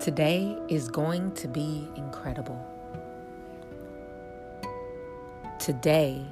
Today 0.00 0.58
is 0.68 0.88
going 0.88 1.32
to 1.32 1.48
be 1.48 1.88
incredible. 1.96 2.62
Today 5.58 6.22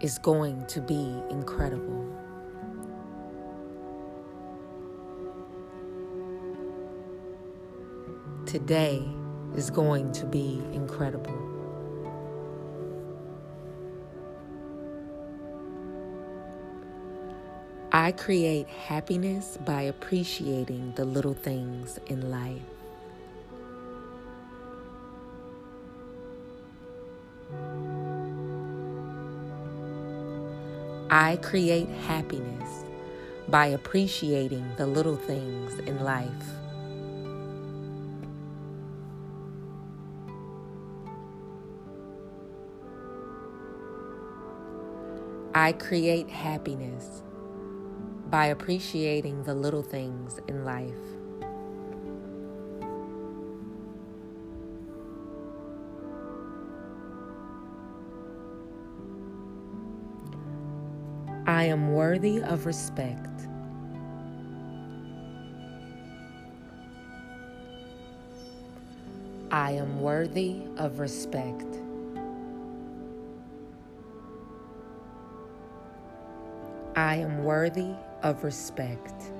is 0.00 0.16
going 0.18 0.64
to 0.66 0.80
be 0.80 1.22
incredible. 1.28 2.08
Today 8.46 9.02
is 9.54 9.70
going 9.70 10.12
to 10.12 10.24
be 10.24 10.62
incredible. 10.72 11.38
I 17.94 18.12
create 18.12 18.68
happiness 18.68 19.58
by 19.66 19.82
appreciating 19.82 20.94
the 20.96 21.04
little 21.04 21.34
things 21.34 21.98
in 22.06 22.30
life. 22.30 22.71
I 31.14 31.36
create 31.36 31.90
happiness 31.90 32.86
by 33.46 33.66
appreciating 33.66 34.66
the 34.78 34.86
little 34.86 35.16
things 35.16 35.78
in 35.80 36.02
life. 36.02 36.30
I 45.54 45.72
create 45.72 46.30
happiness 46.30 47.22
by 48.30 48.46
appreciating 48.46 49.42
the 49.42 49.54
little 49.54 49.82
things 49.82 50.40
in 50.48 50.64
life. 50.64 51.21
Worthy 61.92 62.42
of 62.42 62.64
respect. 62.64 63.28
I 69.50 69.72
am 69.72 70.00
worthy 70.00 70.62
of 70.78 71.00
respect. 71.00 71.66
I 76.96 77.16
am 77.16 77.44
worthy 77.44 77.92
of 78.22 78.42
respect. 78.42 79.30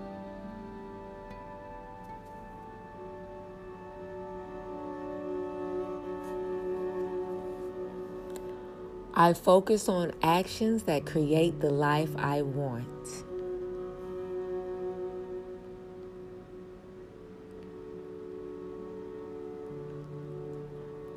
I 9.23 9.35
focus 9.35 9.89
on 9.89 10.11
actions 10.25 10.83
that 10.83 11.07
create 11.07 11.61
the 11.61 11.71
life 11.71 12.11
I 12.17 12.43
want. 12.43 13.09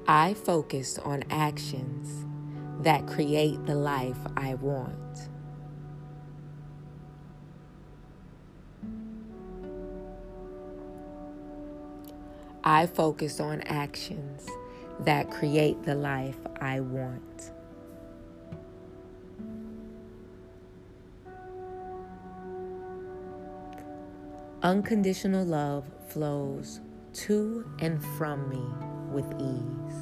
I 0.08 0.36
focus 0.36 1.00
on 1.00 1.24
actions 1.32 2.28
that 2.84 3.08
create 3.08 3.66
the 3.66 3.74
life 3.74 4.20
I 4.38 4.54
want. 4.54 5.30
I 12.64 12.86
focus 12.86 13.40
on 13.40 13.62
actions 13.62 14.46
that 15.00 15.32
create 15.32 15.82
the 15.82 15.96
life 15.96 16.38
I 16.62 16.82
want. 16.82 17.55
Unconditional 24.66 25.46
love 25.46 25.84
flows 26.08 26.82
to 27.14 27.64
and 27.78 28.04
from 28.18 28.50
me 28.50 28.64
with 29.14 29.32
ease. 29.40 29.96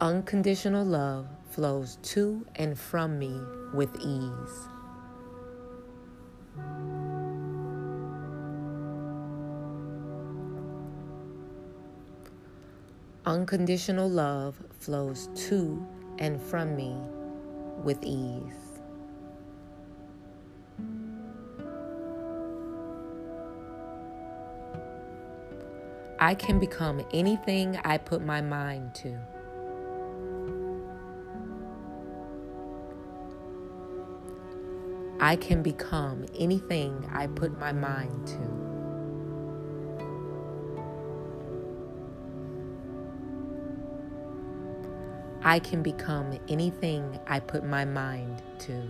Unconditional 0.00 0.86
love 0.86 1.26
flows 1.50 1.98
to 2.00 2.46
and 2.56 2.78
from 2.78 3.18
me 3.18 3.38
with 3.74 3.94
ease. 4.00 4.68
Unconditional 13.26 14.08
love 14.08 14.56
flows 14.80 15.28
to 15.34 15.86
and 16.18 16.40
from 16.40 16.74
me 16.74 16.96
with 17.84 18.02
ease. 18.02 18.64
I 26.18 26.34
can 26.34 26.58
become 26.58 27.04
anything 27.12 27.76
I 27.84 27.98
put 27.98 28.24
my 28.24 28.40
mind 28.40 28.94
to. 28.96 29.18
I 35.20 35.36
can 35.36 35.62
become 35.62 36.24
anything 36.38 37.08
I 37.12 37.26
put 37.26 37.58
my 37.58 37.72
mind 37.72 38.26
to. 38.28 38.63
I 45.46 45.58
can 45.58 45.82
become 45.82 46.38
anything 46.48 47.20
I 47.26 47.38
put 47.38 47.64
my 47.64 47.84
mind 47.84 48.42
to. 48.60 48.82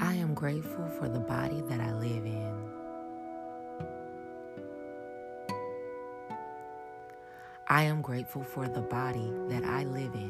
I 0.00 0.14
am 0.16 0.34
grateful 0.34 0.86
for 0.98 1.08
the 1.08 1.20
body 1.20 1.62
that 1.62 1.80
I 1.80 1.94
live 1.94 2.26
in. 2.26 2.70
I 7.68 7.84
am 7.84 8.02
grateful 8.02 8.44
for 8.44 8.68
the 8.68 8.82
body 8.82 9.32
that 9.48 9.64
I 9.64 9.84
live 9.84 10.14
in. 10.14 10.29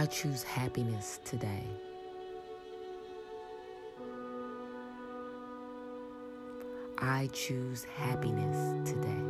I 0.00 0.06
choose 0.06 0.42
happiness 0.42 1.20
today. 1.26 1.62
I 6.96 7.28
choose 7.34 7.84
happiness 7.84 8.90
today. 8.90 9.22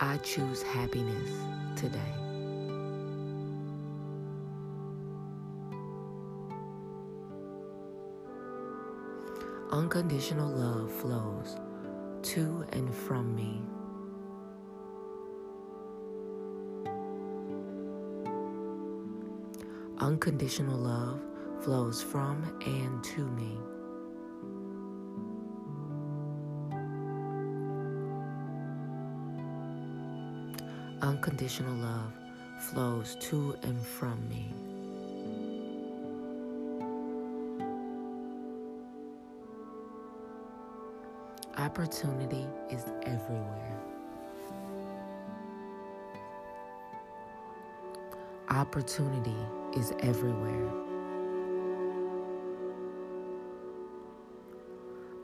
I 0.00 0.16
choose 0.22 0.62
happiness 0.62 1.30
today. 1.78 2.14
Unconditional 9.72 10.48
love 10.48 10.90
flows 10.90 11.58
to 12.22 12.64
and 12.72 12.94
from 12.94 13.36
me. 13.36 13.60
Unconditional 20.06 20.78
love 20.78 21.20
flows 21.64 22.00
from 22.00 22.40
and 22.64 23.02
to 23.02 23.22
me. 23.22 23.58
Unconditional 31.02 31.74
love 31.74 32.12
flows 32.70 33.16
to 33.18 33.56
and 33.64 33.84
from 33.84 34.16
me. 34.28 34.54
Opportunity 41.58 42.46
is 42.70 42.84
everywhere. 43.02 43.80
Opportunity 48.48 49.34
is 49.76 49.92
everywhere. 50.00 50.70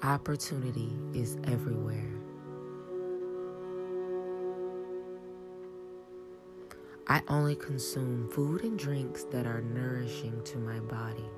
Opportunity 0.03 0.93
is 1.15 1.39
everywhere. 1.45 2.11
I 7.09 7.23
only 7.29 7.57
consume 7.57 8.29
food 8.31 8.63
and 8.63 8.79
drinks 8.79 9.25
that 9.25 9.47
are 9.47 9.63
nourishing 9.63 10.43
to 10.45 10.59
my 10.59 10.81
body. 10.81 11.31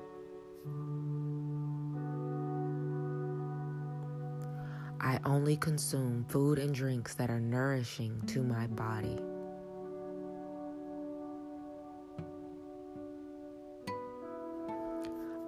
I 4.99 5.19
only 5.25 5.57
consume 5.57 6.25
food 6.29 6.59
and 6.59 6.73
drinks 6.73 7.15
that 7.15 7.29
are 7.29 7.39
nourishing 7.39 8.21
to 8.27 8.41
my 8.43 8.67
body. 8.67 9.19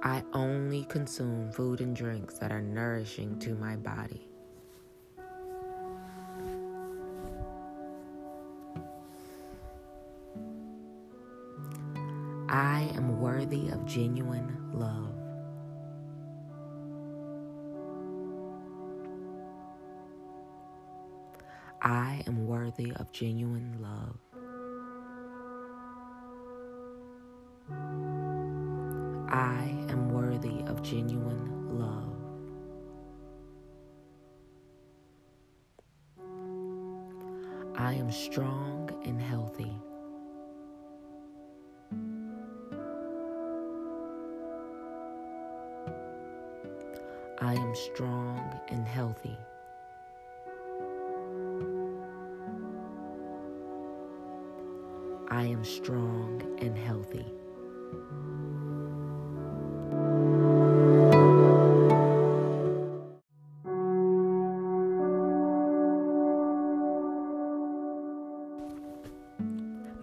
I 0.04 0.24
only 0.34 0.86
consume 0.86 1.52
food 1.52 1.82
and 1.82 1.96
drinks 1.96 2.38
that 2.38 2.52
are 2.52 2.62
nourishing 2.62 3.40
to 3.40 3.56
my 3.56 3.76
body. 3.76 4.28
I 12.50 12.90
am 12.96 13.20
worthy 13.20 13.70
of 13.70 13.86
genuine 13.86 14.56
love. 14.74 15.14
I 21.82 22.24
am 22.28 22.48
worthy 22.48 22.94
of 22.96 23.12
genuine 23.12 23.78
love. 23.82 24.18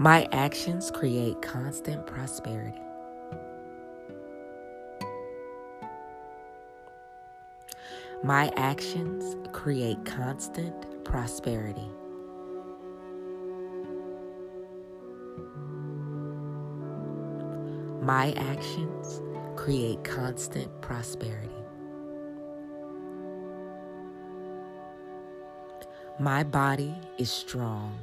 My 0.04 0.28
actions 0.32 0.90
create 0.90 1.40
constant 1.40 2.06
prosperity. 2.06 2.82
My 8.22 8.52
actions 8.54 9.34
create 9.52 10.04
constant 10.04 11.02
prosperity. 11.06 11.88
My 18.02 18.34
actions 18.36 19.22
create 19.56 20.04
constant 20.04 20.82
prosperity. 20.82 21.48
My 26.20 26.44
body 26.44 26.94
is 27.16 27.30
strong. 27.30 27.98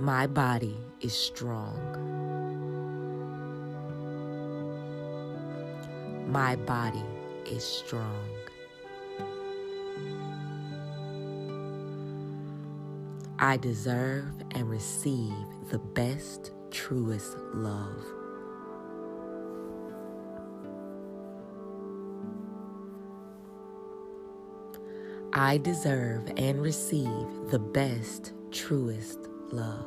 My 0.00 0.28
body 0.28 0.76
is 1.00 1.12
strong. 1.12 1.74
My 6.28 6.54
body 6.54 7.02
is 7.44 7.64
strong. 7.64 8.28
I 13.40 13.56
deserve 13.56 14.26
and 14.52 14.70
receive 14.70 15.34
the 15.70 15.80
best, 15.80 16.52
truest 16.70 17.36
love. 17.54 18.04
I 25.32 25.58
deserve 25.58 26.30
and 26.36 26.62
receive 26.62 27.26
the 27.50 27.58
best, 27.58 28.32
truest 28.52 29.28
love. 29.52 29.86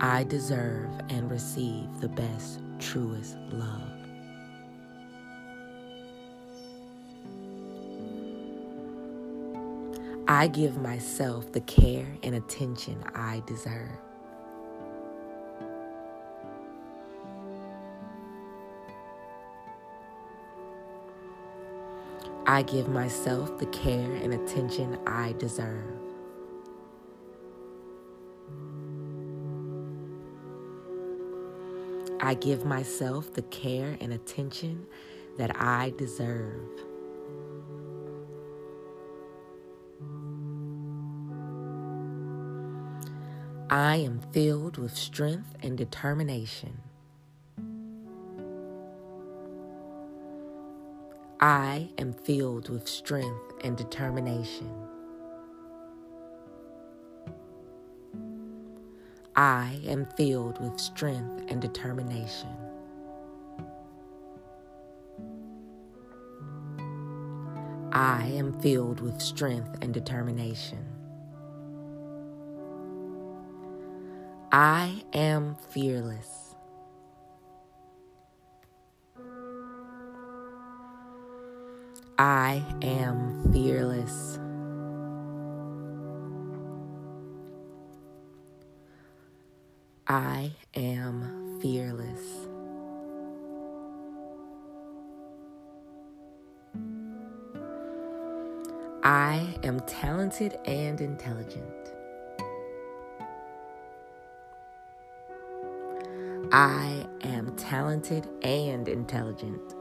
I 0.00 0.24
deserve 0.24 0.90
and 1.10 1.30
receive 1.30 1.88
the 2.00 2.08
best, 2.08 2.60
truest 2.80 3.36
love. 3.52 3.92
I 10.26 10.48
give 10.48 10.76
myself 10.78 11.52
the 11.52 11.60
care 11.60 12.06
and 12.22 12.34
attention 12.34 13.02
I 13.14 13.42
deserve. 13.46 13.98
I 22.46 22.62
give 22.62 22.88
myself 22.88 23.58
the 23.58 23.66
care 23.66 24.12
and 24.12 24.34
attention 24.34 24.98
I 25.06 25.32
deserve. 25.38 25.98
I 32.20 32.34
give 32.34 32.64
myself 32.64 33.32
the 33.32 33.42
care 33.42 33.96
and 34.00 34.12
attention 34.12 34.86
that 35.38 35.60
I 35.60 35.92
deserve. 35.96 36.68
I 43.70 43.96
am 43.96 44.20
filled 44.32 44.78
with 44.78 44.96
strength 44.96 45.54
and 45.62 45.78
determination. 45.78 46.80
I 51.42 51.88
am 51.98 52.12
filled 52.12 52.68
with 52.68 52.86
strength 52.86 53.52
and 53.64 53.76
determination. 53.76 54.70
I 59.34 59.80
am 59.84 60.06
filled 60.16 60.60
with 60.62 60.78
strength 60.78 61.42
and 61.48 61.60
determination. 61.60 62.54
I 67.90 68.22
am 68.36 68.52
filled 68.60 69.00
with 69.00 69.20
strength 69.20 69.78
and 69.82 69.92
determination. 69.92 70.86
I 74.52 75.02
am 75.12 75.56
fearless. 75.70 76.41
I 82.22 82.62
am 82.82 83.52
fearless. 83.52 84.38
I 90.06 90.52
am 90.76 91.58
fearless. 91.60 92.20
I 99.02 99.56
am 99.64 99.80
talented 99.88 100.60
and 100.64 101.00
intelligent. 101.00 101.64
I 106.52 107.04
am 107.24 107.56
talented 107.56 108.28
and 108.44 108.86
intelligent. 108.86 109.74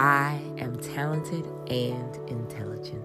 I 0.00 0.40
am 0.56 0.78
talented 0.78 1.44
and 1.68 2.16
intelligent. 2.30 3.04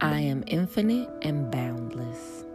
I 0.00 0.20
am 0.20 0.42
infinite 0.46 1.10
and 1.20 1.50
boundless. 1.50 2.46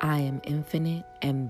I 0.00 0.18
am 0.18 0.40
infinite 0.44 1.04
and 1.20 1.41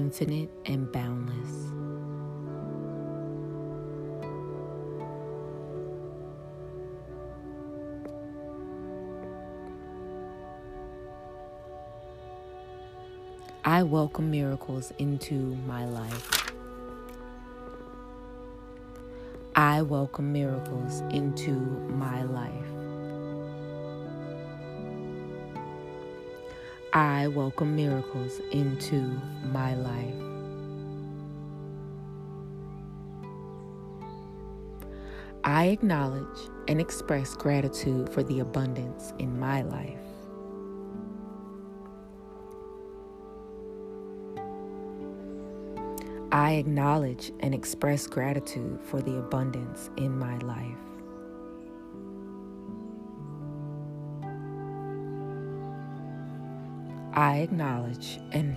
infinite 0.00 0.48
and 0.64 0.90
boundless. 0.90 1.72
I 13.62 13.82
welcome 13.82 14.30
miracles 14.30 14.90
into 14.96 15.34
my 15.66 15.84
life. 15.84 16.50
I 19.54 19.82
welcome 19.82 20.32
miracles 20.32 21.02
into 21.10 21.50
my 21.50 22.22
life. 22.22 22.79
I 26.92 27.28
welcome 27.28 27.76
miracles 27.76 28.40
into 28.50 29.20
my 29.44 29.76
life. 29.76 30.14
I 35.44 35.66
acknowledge 35.66 36.50
and 36.66 36.80
express 36.80 37.36
gratitude 37.36 38.08
for 38.08 38.24
the 38.24 38.40
abundance 38.40 39.12
in 39.20 39.38
my 39.38 39.62
life. 39.62 40.00
I 46.32 46.54
acknowledge 46.54 47.30
and 47.38 47.54
express 47.54 48.08
gratitude 48.08 48.80
for 48.82 49.00
the 49.00 49.16
abundance 49.16 49.90
in 49.96 50.18
my 50.18 50.38
life. 50.38 50.89
I 57.20 57.40
acknowledge 57.40 58.18
and 58.32 58.56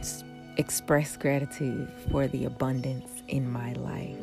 express 0.56 1.18
gratitude 1.18 1.92
for 2.10 2.28
the 2.28 2.46
abundance 2.46 3.12
in 3.28 3.46
my 3.52 3.74
life. 3.74 4.16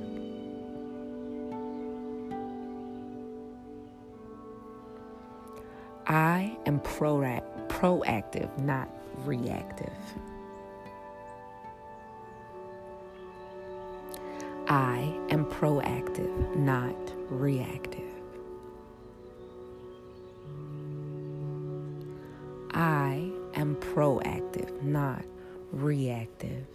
I 6.07 6.57
am 6.65 6.81
proactive, 6.81 8.59
not 8.61 8.89
reactive. 9.27 9.93
I 14.69 15.15
am 15.29 15.45
proactive, 15.51 16.57
not 16.57 16.97
reactive. 17.29 18.20
Proactive, 23.95 24.83
not 24.83 25.25
reactive. 25.73 26.67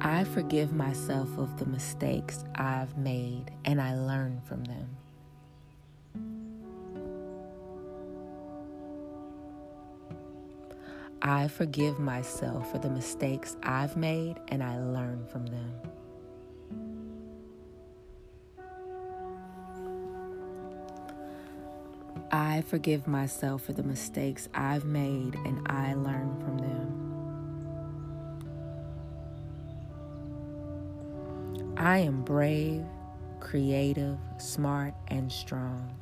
I 0.00 0.24
forgive 0.24 0.72
myself 0.72 1.28
of 1.38 1.58
the 1.58 1.66
mistakes 1.66 2.44
I've 2.56 2.96
made 2.98 3.52
and 3.64 3.80
I 3.80 3.94
learn 3.94 4.40
from 4.44 4.64
them. 4.64 4.96
I 11.22 11.48
forgive 11.48 11.98
myself 11.98 12.72
for 12.72 12.78
the 12.78 12.90
mistakes 12.90 13.56
I've 13.62 13.96
made 13.96 14.36
and 14.48 14.62
I 14.62 14.78
learn 14.78 15.26
from 15.30 15.46
them. 15.46 15.89
I 22.32 22.62
forgive 22.62 23.08
myself 23.08 23.62
for 23.62 23.72
the 23.72 23.82
mistakes 23.82 24.48
I've 24.54 24.84
made 24.84 25.34
and 25.34 25.66
I 25.66 25.94
learn 25.94 26.36
from 26.40 26.58
them. 26.58 27.10
I 31.76 31.98
am 31.98 32.22
brave, 32.22 32.84
creative, 33.40 34.16
smart, 34.38 34.94
and 35.08 35.32
strong. 35.32 35.92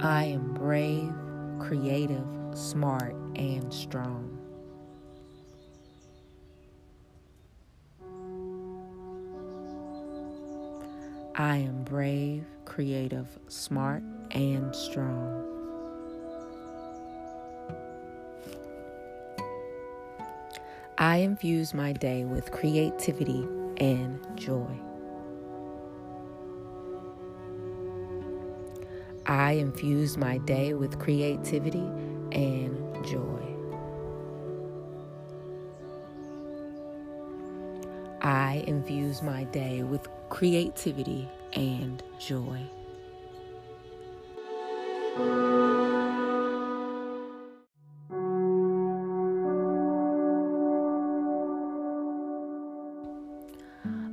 I 0.00 0.24
am 0.24 0.54
brave, 0.54 1.12
creative, 1.58 2.26
smart, 2.54 3.14
and 3.36 3.72
strong. 3.74 4.41
I 11.34 11.56
am 11.56 11.82
brave, 11.84 12.44
creative, 12.66 13.38
smart, 13.48 14.02
and 14.32 14.76
strong. 14.76 15.48
I 20.98 21.16
infuse 21.16 21.72
my 21.72 21.94
day 21.94 22.26
with 22.26 22.52
creativity 22.52 23.48
and 23.78 24.20
joy. 24.36 24.78
I 29.24 29.52
infuse 29.52 30.18
my 30.18 30.36
day 30.36 30.74
with 30.74 30.98
creativity 30.98 31.88
and 32.32 33.06
joy. 33.06 33.42
I 38.20 38.62
infuse 38.66 39.22
my 39.22 39.44
day 39.44 39.82
with 39.82 40.06
creativity 40.32 41.28
and 41.52 42.02
joy. 42.18 42.58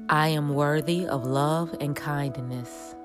I 0.10 0.28
am 0.28 0.50
worthy 0.50 1.08
of 1.08 1.26
love 1.26 1.74
and 1.80 1.96
kindness. 1.96 2.96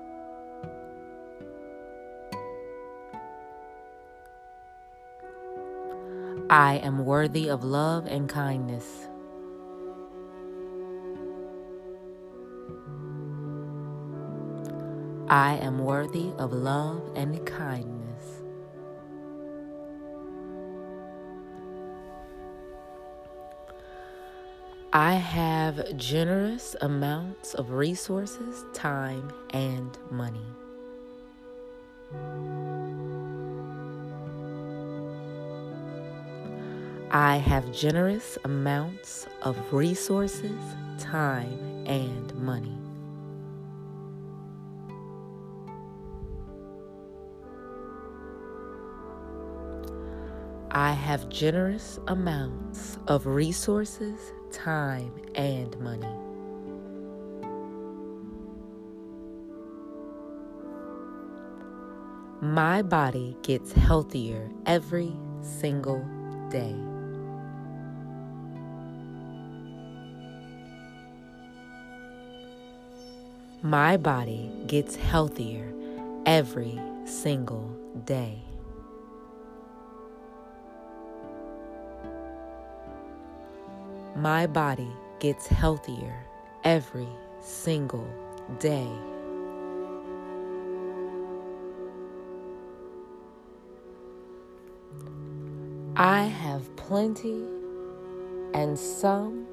I 6.49 6.81
am 6.83 7.05
worthy 7.05 7.49
of 7.49 7.63
love 7.63 8.07
and 8.07 8.27
kindness. 8.27 9.07
I 15.27 15.55
am 15.55 15.79
worthy 15.79 16.31
of 16.37 16.53
love 16.53 17.01
and 17.15 17.43
kindness. 17.47 18.43
I 24.93 25.15
have 25.15 25.97
generous 25.97 26.75
amounts 26.79 27.55
of 27.55 27.71
resources, 27.71 28.63
time, 28.73 29.33
and 29.49 29.97
money. 30.11 30.45
I 37.09 37.37
have 37.37 37.71
generous 37.71 38.37
amounts 38.43 39.25
of 39.41 39.57
resources, 39.73 40.61
time, 40.99 41.83
and 41.87 42.33
money. 42.35 42.84
I 50.77 50.91
have 50.91 51.29
generous 51.29 52.01
amounts 52.07 52.99
of 53.07 53.25
resources, 53.25 54.19
time, 54.51 55.13
and 55.33 55.73
money. 55.79 56.05
My 62.41 62.81
body 62.81 63.37
gets 63.41 63.71
healthier 63.71 64.51
every 64.65 65.13
single 65.39 66.05
day. 66.49 66.75
My 73.61 73.95
body 73.95 74.51
gets 74.67 74.97
healthier 74.97 75.71
every 76.25 76.77
single 77.05 77.69
day. 78.03 78.41
My 84.15 84.47
body 84.47 84.91
gets 85.19 85.45
healthier 85.45 86.25
every 86.63 87.09
single 87.41 88.07
day. 88.59 88.89
I 95.97 96.23
have 96.23 96.73
plenty 96.77 97.43
and 98.53 98.79
some 98.79 99.45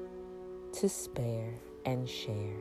to 0.73 0.87
spare 0.87 1.53
and 1.85 2.07
share. 2.07 2.55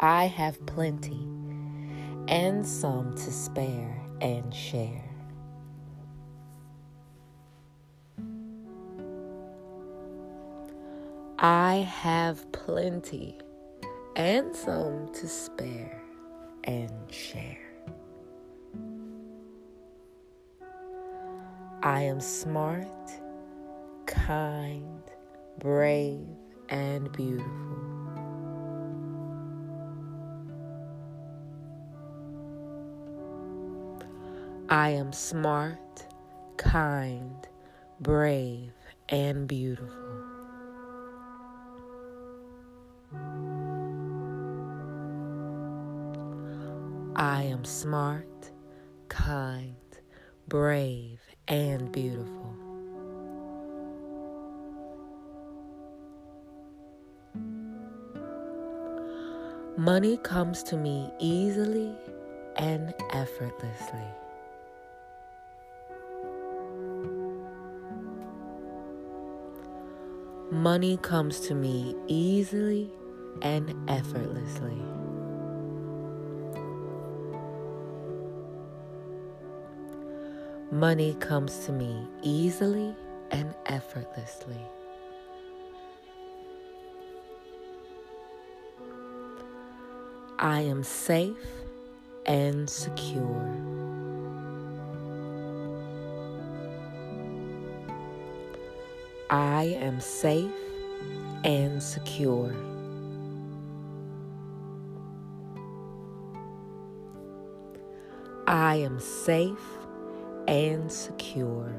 I 0.00 0.24
have 0.24 0.64
plenty 0.64 1.28
and 2.28 2.66
some 2.66 3.14
to 3.14 3.30
spare 3.30 4.00
and 4.22 4.54
share. 4.54 5.11
I 11.44 11.78
have 11.90 12.52
plenty 12.52 13.36
and 14.14 14.54
some 14.54 15.12
to 15.12 15.26
spare 15.26 16.00
and 16.62 16.92
share. 17.10 17.58
I 21.82 22.02
am 22.02 22.20
smart, 22.20 22.86
kind, 24.06 25.02
brave, 25.58 26.28
and 26.68 27.10
beautiful. 27.10 27.50
I 34.68 34.90
am 34.90 35.12
smart, 35.12 36.06
kind, 36.56 37.48
brave, 38.00 38.70
and 39.08 39.48
beautiful. 39.48 40.11
I 47.42 47.46
am 47.46 47.64
smart, 47.64 48.52
kind, 49.08 49.74
brave, 50.46 51.18
and 51.48 51.90
beautiful. 51.90 52.54
Money 59.76 60.18
comes 60.18 60.62
to 60.62 60.76
me 60.76 61.10
easily 61.18 61.92
and 62.54 62.94
effortlessly. 63.10 64.06
Money 70.52 70.96
comes 70.98 71.40
to 71.40 71.56
me 71.56 71.96
easily 72.06 72.88
and 73.42 73.74
effortlessly. 73.90 74.80
Money 80.72 81.12
comes 81.20 81.66
to 81.66 81.70
me 81.70 82.08
easily 82.22 82.96
and 83.30 83.54
effortlessly. 83.66 84.56
I 90.38 90.62
am 90.62 90.82
safe 90.82 91.36
and 92.24 92.70
secure. 92.70 93.54
I 99.28 99.76
am 99.78 100.00
safe 100.00 100.50
and 101.44 101.82
secure. 101.82 102.54
I 108.46 108.76
am 108.76 108.98
safe 108.98 109.81
and 110.48 110.90
secure. 110.90 111.74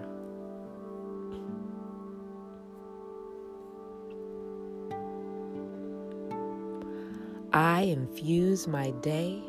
I 7.54 7.82
infuse 7.82 8.68
my 8.68 8.92
day 9.02 9.44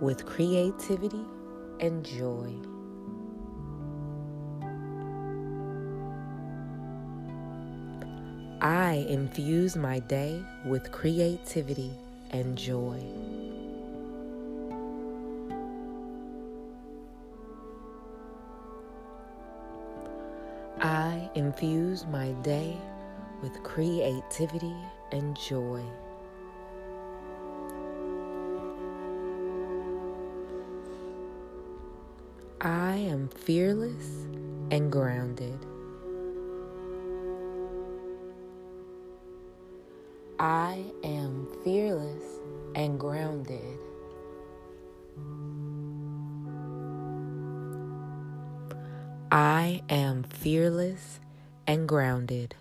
with 0.00 0.26
creativity 0.26 1.24
and 1.78 2.04
joy. 2.04 2.52
I 8.60 9.06
infuse 9.08 9.76
my 9.76 10.00
day 10.00 10.42
with 10.64 10.90
creativity 10.90 11.92
and 12.30 12.58
joy. 12.58 13.37
Infuse 21.38 22.04
my 22.06 22.32
day 22.42 22.76
with 23.42 23.62
creativity 23.62 24.74
and 25.12 25.36
joy. 25.36 25.80
I 32.60 32.96
am 32.96 33.28
fearless 33.28 34.26
and 34.72 34.90
grounded. 34.90 35.64
I 40.40 40.82
am 41.04 41.46
fearless 41.62 42.24
and 42.74 42.98
grounded. 42.98 43.78
I 49.30 49.82
am 49.88 50.24
fearless 50.24 51.20
and 51.68 51.86
grounded. 51.86 52.54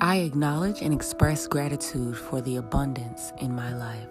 I 0.00 0.18
acknowledge 0.18 0.82
and 0.82 0.94
express 0.94 1.48
gratitude 1.48 2.16
for 2.16 2.40
the 2.40 2.56
abundance 2.56 3.32
in 3.40 3.52
my 3.52 3.74
life. 3.74 4.06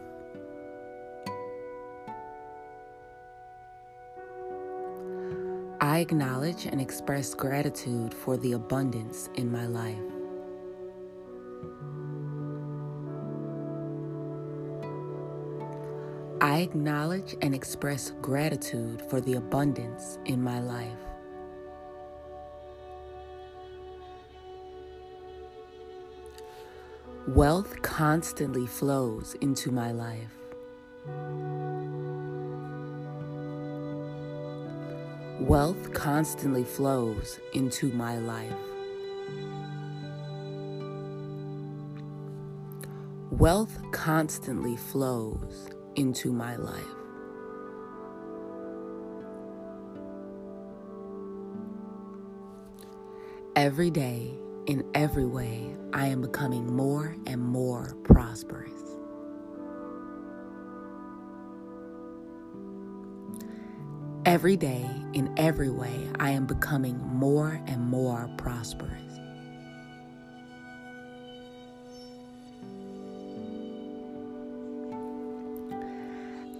I 5.80 6.00
acknowledge 6.00 6.66
and 6.66 6.82
express 6.82 7.34
gratitude 7.34 8.14
for 8.14 8.36
the 8.36 8.54
abundance 8.54 9.30
in 9.36 9.50
my 9.52 9.68
life. 9.68 10.17
I 16.58 16.62
acknowledge 16.62 17.36
and 17.44 17.54
express 17.54 18.14
gratitude 18.20 19.04
for 19.12 19.22
the 19.22 19.36
abundance 19.36 20.18
in 20.26 20.42
my 20.42 20.60
life. 20.60 20.90
Wealth 27.28 27.80
constantly 27.84 28.66
flows 28.66 29.36
into 29.40 29.70
my 29.70 29.92
life. 29.92 30.34
Wealth 35.40 35.94
constantly 35.94 36.64
flows 36.64 37.40
into 37.54 37.92
my 37.92 38.18
life. 38.18 38.52
Wealth 43.30 43.80
constantly 43.92 44.76
flows 44.76 45.70
into 45.98 46.32
my 46.32 46.56
life. 46.56 46.86
Every 53.56 53.90
day, 53.90 54.38
in 54.68 54.84
every 54.94 55.26
way, 55.26 55.76
I 55.92 56.08
am 56.08 56.22
becoming 56.22 56.74
more 56.76 57.16
and 57.26 57.42
more 57.42 57.96
prosperous. 58.04 58.72
Every 64.26 64.58
day, 64.58 64.86
in 65.14 65.34
every 65.38 65.70
way, 65.70 66.10
I 66.20 66.32
am 66.32 66.46
becoming 66.46 67.00
more 67.00 67.60
and 67.66 67.82
more 67.82 68.30
prosperous. 68.38 69.27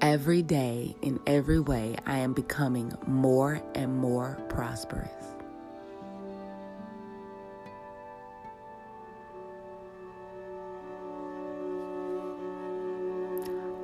Every 0.08 0.42
day, 0.42 0.96
in 1.02 1.20
every 1.28 1.60
way, 1.60 1.98
I 2.06 2.20
am 2.20 2.32
becoming 2.32 2.94
more 3.08 3.62
and 3.76 3.98
more 3.98 4.40
prosperous. 4.48 5.12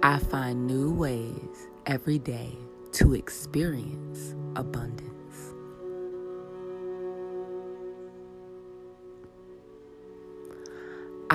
I 0.01 0.19
find 0.19 0.65
new 0.65 0.93
ways 0.93 1.67
every 1.85 2.19
day 2.19 2.55
to 2.93 3.15
experience 3.15 4.33
abundance. 4.55 5.52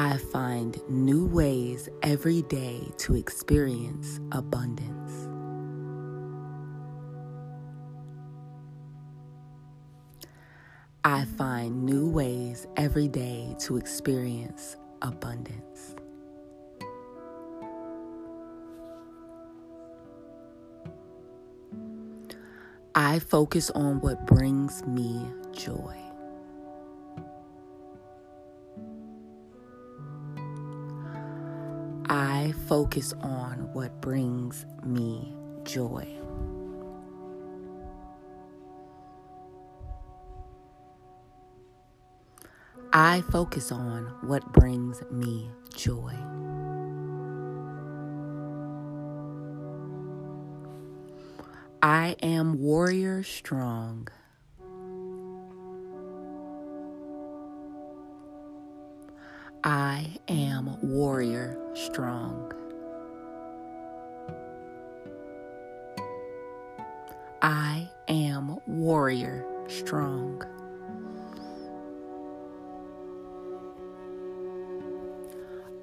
I 0.08 0.16
find 0.16 0.80
new 0.88 1.26
ways 1.26 1.90
every 2.02 2.40
day 2.40 2.80
to 2.96 3.14
experience 3.14 4.20
abundance. 4.32 5.28
I 11.04 11.26
find 11.36 11.84
new 11.84 12.08
ways 12.08 12.66
every 12.78 13.06
day 13.08 13.54
to 13.58 13.76
experience 13.76 14.78
abundance. 15.02 15.94
I 22.94 23.18
focus 23.18 23.68
on 23.72 24.00
what 24.00 24.26
brings 24.26 24.82
me 24.86 25.22
joy. 25.52 26.07
I 32.20 32.52
focus 32.66 33.12
on 33.20 33.72
what 33.74 34.00
brings 34.00 34.66
me 34.84 35.32
joy. 35.62 36.04
I 42.92 43.20
focus 43.30 43.70
on 43.70 44.06
what 44.22 44.52
brings 44.52 45.00
me 45.12 45.48
joy. 45.76 46.12
I 51.80 52.16
am 52.20 52.58
warrior 52.58 53.22
strong. 53.22 54.08
I 59.62 60.17
warrior 60.82 61.58
strong. 61.74 62.52
I 67.42 67.88
am 68.08 68.58
warrior 68.66 69.44
strong. 69.68 70.42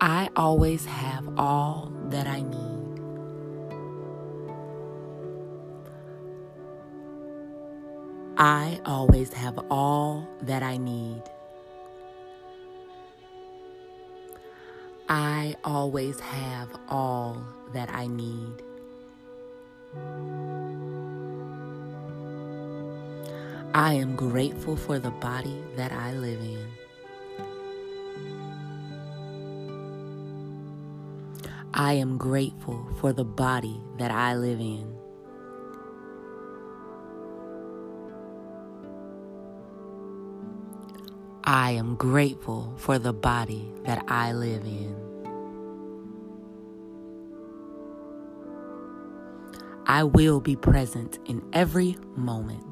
I 0.02 0.30
always 0.36 0.86
have 0.86 1.40
all 1.40 1.92
that 2.10 2.28
I 2.28 2.42
need. 2.42 2.86
I 8.38 8.82
always 8.86 9.32
have 9.34 9.58
all 9.70 10.28
that 10.42 10.62
I 10.62 10.78
need. 10.78 11.24
I 15.08 15.56
always 15.64 16.20
have 16.20 16.70
all 16.90 17.44
that 17.74 17.94
I 17.94 18.08
need. 18.08 18.64
I 23.74 23.94
am 23.94 24.16
grateful 24.16 24.76
for 24.76 24.98
the 24.98 25.12
body 25.12 25.62
that 25.76 25.92
I 25.92 26.14
live 26.14 26.40
in. 26.40 26.68
I 31.74 31.94
am 31.94 32.18
grateful 32.18 32.88
for 33.00 33.14
the 33.14 33.26
body 33.26 33.80
that 34.00 34.12
I 34.12 34.36
live 34.36 34.60
in. 34.60 34.95
I 41.48 41.72
am 41.72 41.96
grateful 41.96 42.74
for 42.76 42.98
the 42.98 43.14
body 43.14 43.72
that 43.84 44.04
I 44.08 44.34
live 44.34 44.66
in. 44.66 44.96
I 49.86 50.06
will 50.06 50.40
be 50.40 50.56
present 50.56 51.20
in 51.26 51.48
every 51.54 51.98
moment. 52.16 52.64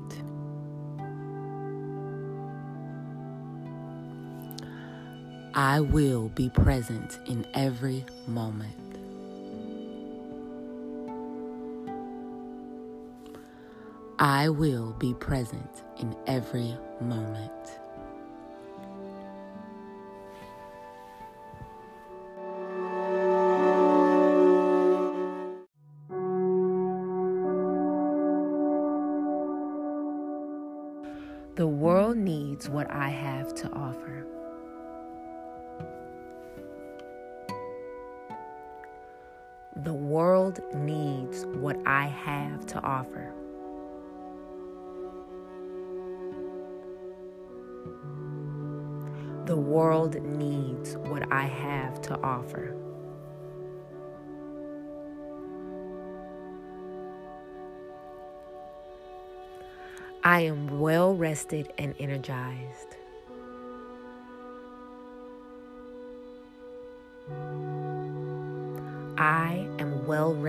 I 5.53 5.79
will 5.81 6.29
be 6.29 6.49
present 6.49 7.19
in 7.27 7.45
every 7.53 8.03
moment. 8.25 8.73
I 14.17 14.49
will 14.49 14.93
be 14.93 15.13
present 15.13 15.83
in 15.99 16.15
every 16.25 16.75
moment. 16.99 17.51
The 39.77 39.93
world 39.93 40.59
needs 40.75 41.47
what 41.47 41.77
I 41.87 42.05
have 42.05 42.67
to 42.67 42.79
offer. 42.81 43.33
The 49.45 49.57
world 49.57 50.21
needs 50.21 50.95
what 50.97 51.31
I 51.31 51.45
have 51.45 51.99
to 52.03 52.21
offer. 52.21 52.75
I 60.23 60.41
am 60.41 60.79
well 60.79 61.15
rested 61.15 61.73
and 61.79 61.95
energized. 61.99 62.95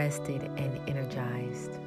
Rested 0.05 0.43
and 0.59 0.79
energized. 0.87 1.79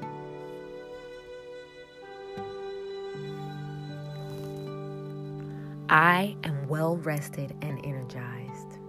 I 5.88 6.36
am 6.44 6.68
well 6.68 6.98
rested 6.98 7.54
and 7.62 7.80
energized. 7.86 8.80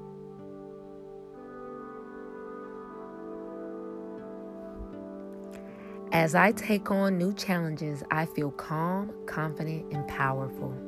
As 6.11 6.35
I 6.35 6.53
take 6.53 6.91
on 6.91 7.19
new 7.19 7.35
challenges, 7.35 8.03
I 8.11 8.25
feel 8.25 8.51
calm, 8.53 9.13
confident, 9.27 9.93
and 9.93 10.09
powerful. 10.09 10.88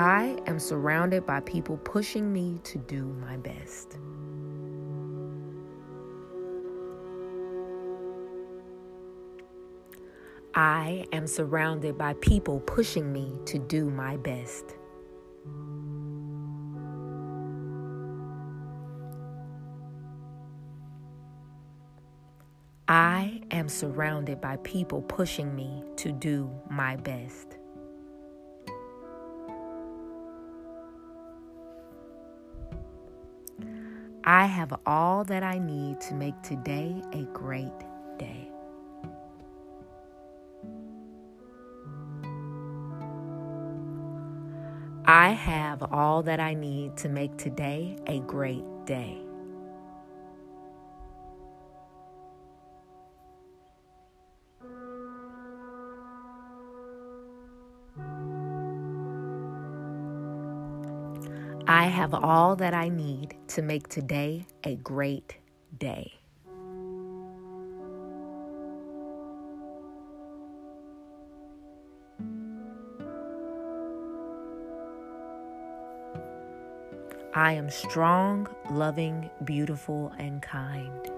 I 0.00 0.38
am 0.46 0.60
surrounded 0.60 1.26
by 1.26 1.40
people 1.40 1.76
pushing 1.78 2.32
me 2.32 2.60
to 2.62 2.78
do 2.78 3.02
my 3.20 3.36
best. 3.36 3.98
I 10.54 11.04
am 11.10 11.26
surrounded 11.26 11.98
by 11.98 12.14
people 12.20 12.60
pushing 12.60 13.12
me 13.12 13.32
to 13.46 13.58
do 13.58 13.90
my 13.90 14.16
best. 14.18 14.76
I 22.86 23.42
am 23.50 23.68
surrounded 23.68 24.40
by 24.40 24.58
people 24.58 25.02
pushing 25.02 25.56
me 25.56 25.82
to 25.96 26.12
do 26.12 26.48
my 26.70 26.94
best. 26.94 27.57
I 34.30 34.44
have 34.44 34.74
all 34.84 35.24
that 35.24 35.42
I 35.42 35.58
need 35.58 36.02
to 36.02 36.14
make 36.14 36.42
today 36.42 37.02
a 37.14 37.22
great 37.32 37.72
day. 38.18 38.50
I 45.06 45.30
have 45.30 45.82
all 45.82 46.22
that 46.24 46.40
I 46.40 46.52
need 46.52 46.94
to 46.98 47.08
make 47.08 47.38
today 47.38 47.96
a 48.06 48.20
great 48.20 48.66
day. 48.84 49.16
I 61.70 61.84
have 61.84 62.14
all 62.14 62.56
that 62.56 62.72
I 62.72 62.88
need 62.88 63.36
to 63.48 63.60
make 63.60 63.88
today 63.88 64.46
a 64.64 64.76
great 64.76 65.36
day. 65.76 66.14
I 77.34 77.52
am 77.52 77.68
strong, 77.68 78.48
loving, 78.70 79.28
beautiful, 79.44 80.10
and 80.18 80.40
kind. 80.40 81.10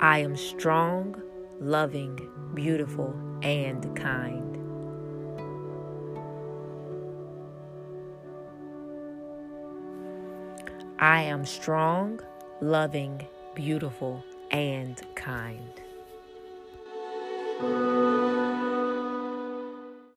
I 0.00 0.20
am 0.20 0.36
strong, 0.36 1.20
loving, 1.58 2.20
beautiful, 2.54 3.12
and 3.42 3.96
kind. 3.96 4.55
I 10.98 11.22
am 11.22 11.44
strong, 11.44 12.20
loving, 12.60 13.26
beautiful, 13.54 14.24
and 14.50 15.00
kind. 15.14 15.80